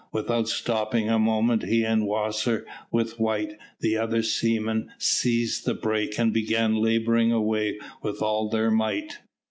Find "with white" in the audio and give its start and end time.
2.91-3.59